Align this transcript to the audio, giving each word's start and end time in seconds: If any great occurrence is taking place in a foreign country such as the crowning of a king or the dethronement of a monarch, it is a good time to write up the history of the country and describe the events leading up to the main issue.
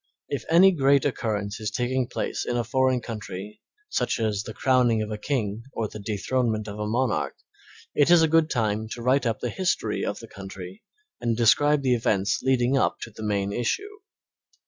If 0.29 0.45
any 0.49 0.71
great 0.71 1.05
occurrence 1.05 1.59
is 1.59 1.69
taking 1.69 2.07
place 2.07 2.43
in 2.43 2.57
a 2.57 2.63
foreign 2.63 3.01
country 3.01 3.61
such 3.87 4.19
as 4.19 4.41
the 4.41 4.51
crowning 4.55 5.03
of 5.03 5.11
a 5.11 5.17
king 5.19 5.61
or 5.73 5.87
the 5.87 5.99
dethronement 5.99 6.67
of 6.67 6.79
a 6.79 6.87
monarch, 6.87 7.35
it 7.93 8.09
is 8.09 8.23
a 8.23 8.27
good 8.27 8.49
time 8.49 8.89
to 8.93 9.01
write 9.03 9.27
up 9.27 9.41
the 9.41 9.51
history 9.51 10.03
of 10.03 10.17
the 10.17 10.27
country 10.27 10.81
and 11.19 11.37
describe 11.37 11.83
the 11.83 11.93
events 11.93 12.39
leading 12.41 12.75
up 12.79 12.97
to 13.01 13.11
the 13.11 13.21
main 13.21 13.53
issue. 13.53 13.99